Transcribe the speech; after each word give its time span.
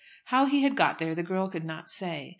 How 0.25 0.47
he 0.47 0.63
had 0.63 0.75
got 0.75 0.97
there 0.97 1.13
the 1.13 1.21
girl 1.21 1.47
could 1.47 1.63
not 1.63 1.87
say. 1.87 2.29